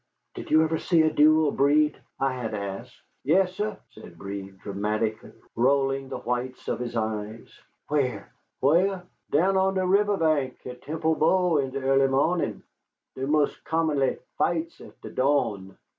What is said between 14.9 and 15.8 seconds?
de dawn."